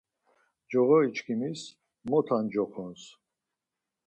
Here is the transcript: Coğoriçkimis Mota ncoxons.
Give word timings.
Coğoriçkimis 0.69 1.61
Mota 2.09 2.37
ncoxons. 2.43 3.03